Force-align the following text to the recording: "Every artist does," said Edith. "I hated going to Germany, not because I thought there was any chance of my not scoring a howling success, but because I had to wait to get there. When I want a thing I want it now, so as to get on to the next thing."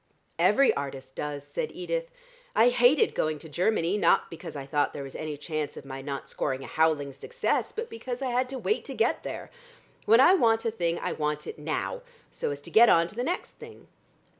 "Every 0.39 0.73
artist 0.73 1.13
does," 1.13 1.43
said 1.45 1.71
Edith. 1.73 2.09
"I 2.55 2.69
hated 2.69 3.13
going 3.13 3.37
to 3.37 3.47
Germany, 3.47 3.99
not 3.99 4.31
because 4.31 4.55
I 4.55 4.65
thought 4.65 4.93
there 4.93 5.03
was 5.03 5.13
any 5.13 5.37
chance 5.37 5.77
of 5.77 5.85
my 5.85 6.01
not 6.01 6.27
scoring 6.27 6.63
a 6.63 6.65
howling 6.65 7.13
success, 7.13 7.71
but 7.71 7.87
because 7.87 8.19
I 8.23 8.31
had 8.31 8.49
to 8.49 8.57
wait 8.57 8.83
to 8.85 8.95
get 8.95 9.21
there. 9.21 9.51
When 10.05 10.19
I 10.19 10.33
want 10.33 10.65
a 10.65 10.71
thing 10.71 10.97
I 10.97 11.13
want 11.13 11.45
it 11.45 11.59
now, 11.59 12.01
so 12.31 12.49
as 12.49 12.61
to 12.61 12.71
get 12.71 12.89
on 12.89 13.05
to 13.09 13.15
the 13.15 13.23
next 13.23 13.51
thing." 13.59 13.87